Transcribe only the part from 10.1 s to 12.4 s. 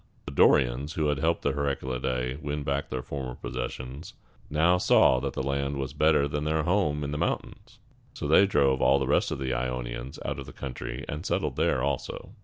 out of the country, and settled there also.